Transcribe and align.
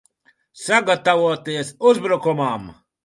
Sagatavoties 0.61 1.69
uzbrukumam! 1.91 2.63